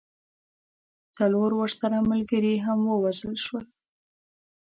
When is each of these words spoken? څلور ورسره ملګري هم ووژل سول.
څلور 1.17 1.49
ورسره 1.61 1.97
ملګري 2.11 2.55
هم 2.65 2.79
ووژل 2.85 3.35
سول. 3.45 3.65